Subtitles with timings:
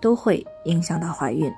[0.00, 1.52] 都会影响到怀孕。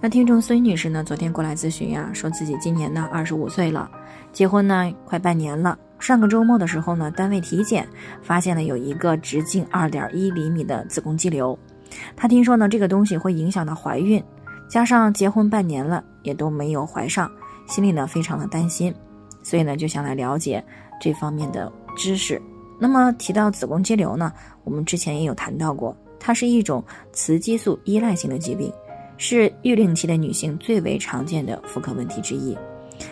[0.00, 3.90] 那听众孙女士呢，昨天过来咨询呀，说自己今年呢二十五岁了，
[4.32, 5.78] 结婚呢快半年了。
[5.98, 7.88] 上个周末的时候呢，单位体检
[8.20, 11.58] 发现了有一个直径二点一厘米的子宫肌瘤。
[12.14, 14.22] 她听说呢这个东西会影响到怀孕，
[14.68, 17.30] 加上结婚半年了也都没有怀上，
[17.66, 18.94] 心里呢非常的担心，
[19.42, 20.62] 所以呢就想来了解
[21.00, 22.42] 这方面的知识。
[22.78, 24.30] 那么提到子宫肌瘤呢，
[24.64, 25.96] 我们之前也有谈到过。
[26.26, 28.72] 它是一种雌激素依赖性的疾病，
[29.18, 32.56] 是育龄期的女性最为常见的妇科问题之一，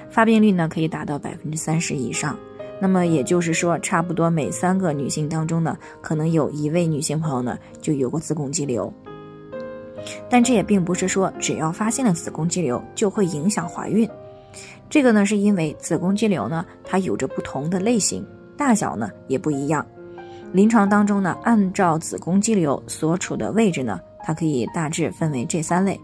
[0.09, 2.39] 发病率呢可以达到百分之三十以上。
[2.81, 8.91] 那么也就是说，差不多每三个女性当中呢，可能有一位女性朋友呢就有过子宫肌瘤。
[10.31, 14.09] 但这也并不是说只要发现了子宫肌瘤就会影响怀孕，
[14.89, 18.27] 这个呢是因为子宫肌瘤呢它有着不同的类型，
[18.57, 19.87] 大小呢也不一样。
[20.53, 25.99] 临床当中呢，按照子宫肌瘤所处的位置呢，它可以大致分为这三类，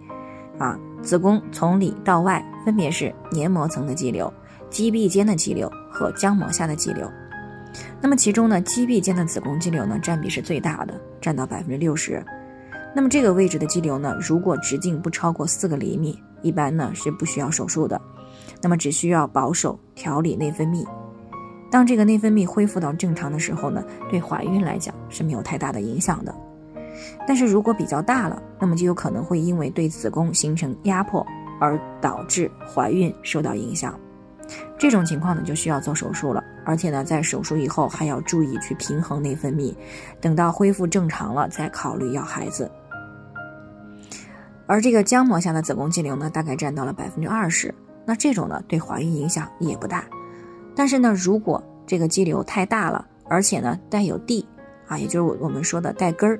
[0.58, 4.32] 啊，子宫从里到外分别是黏膜层的肌瘤、
[4.70, 7.06] 肌壁间的肌瘤和浆膜下的肌瘤。
[8.00, 12.24] 那么其中呢，肌壁间的子宫肌瘤呢，占比是最大的，占到百分之六十。
[12.96, 18.00] 那么这个位置的肌瘤呢，如果直径不超过四个厘米，一般呢是不需要手术的，
[18.62, 20.86] 那么只需要保守调理内分泌。
[21.70, 26.34] 当这个内分泌恢复到正常的时候呢，对怀孕来讲是没有太大的影响的。
[27.26, 31.24] 但是如果比较大了，那么就有可能会因为对子宫形成压迫
[31.60, 33.98] 而导致怀孕受到影响。
[34.78, 39.74] 这种情况呢，就需要做手术了，而且呢，在手术以后还要注意去平衡内分泌，
[40.20, 42.70] 等到恢复正常了再考虑要孩子。
[44.66, 47.74] 而这个浆膜下的子宫肌瘤呢，大概占到了百分之二十，
[48.06, 50.04] 那这种呢，对怀孕影响也不大。
[50.78, 54.46] 但是呢，如果这个肌瘤太大了，而且呢带有蒂
[54.86, 56.38] 啊，也就是我我们说的带根儿，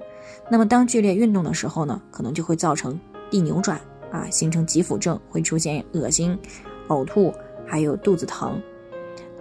[0.48, 2.96] 那么当剧烈运动的时候呢，可能就会造成
[3.28, 3.80] 蒂扭转
[4.12, 6.38] 啊，形成急腹症，会出现恶心、
[6.86, 7.34] 呕吐，
[7.66, 8.62] 还有肚子疼。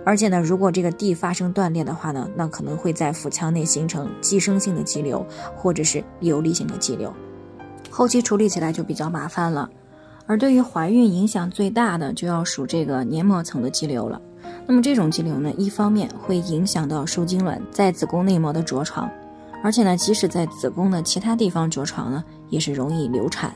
[0.03, 5.24] 而且呢，如果这个蒂发生断裂的话呢，那可能会在腹腔内形成寄生性的肌瘤，
[5.56, 7.14] 或者是游离性的肌瘤，
[7.91, 9.69] 后期处理起来就比较麻烦了。
[10.25, 14.19] 而对于怀孕影响最大的，就要数这个黏膜层的肌瘤了。
[14.66, 19.09] 那么这种肌瘤呢，一方面会影响到受精卵在子宫内膜的着床，
[19.64, 23.56] 而且呢，即使在子宫的其他地方着床呢，也是容易流产。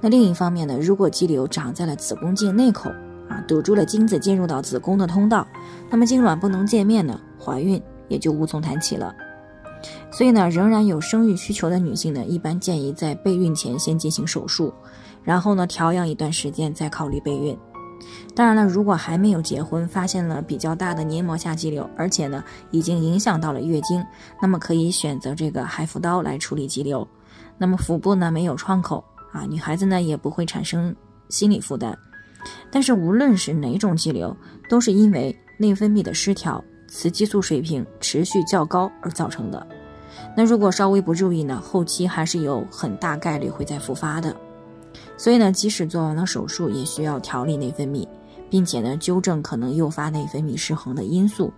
[0.00, 2.88] 那另一方面呢，如果肌瘤长在了子宫颈内口
[3.28, 5.46] 啊，堵住了精子进入到子宫的通道，
[5.90, 9.12] 那么精卵不能见面呢，怀孕也就无从谈起了。
[10.10, 14.72] 所以呢，仍然有生育需求的女性呢，一般建议在备孕前先进行手术，
[15.22, 17.56] 然后呢，调养一段时间再考虑备孕。
[18.34, 24.04] 当然了，如果还没有结婚，发现了比较大的黏膜下肌瘤，而且呢已经影响到了月经，
[24.40, 27.06] 那么可以选择这个海扶刀来处理肌瘤。
[27.56, 30.94] 那么腹部呢没有创口啊，女孩子呢也不会产生
[31.28, 31.98] 心理负担。
[32.70, 34.36] 但是无论是哪种肌瘤，
[34.68, 39.66] 都是因为内分泌的失调、雌激素水平持续较高而造成的。
[40.36, 44.34] 那如果稍微不注意呢，后期还是有很大概率会再复发的。
[45.18, 48.06] 所以呢，即使做完了手术，也需要调理内分泌，
[48.48, 51.52] 并且呢，纠正可能诱发内分泌失衡的因素，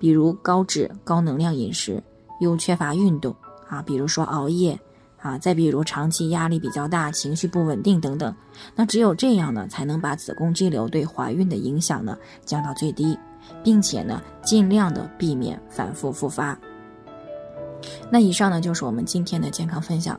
[0.00, 2.02] 比如高脂、高能量饮食，
[2.40, 3.36] 又缺乏运动
[3.68, 4.76] 啊，比如说熬夜
[5.20, 8.34] 啊，再比如长期压力比较大、情绪不稳定等等。
[8.74, 13.16] 那只有这样呢，才能把子宫肌瘤对怀孕的影响呢降到最低，
[13.62, 16.58] 并且呢，尽量的避免反复复发。
[18.10, 20.18] 那以上呢，就是我们今天的健康分享。